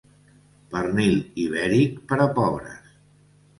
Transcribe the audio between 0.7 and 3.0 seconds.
Pernil ibèric per a pobres.